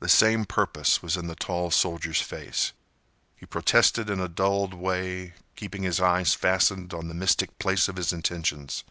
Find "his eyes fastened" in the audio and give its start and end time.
5.82-6.92